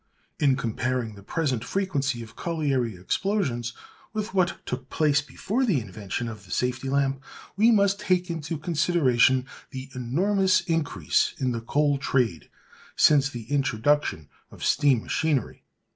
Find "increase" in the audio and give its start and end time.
10.61-11.35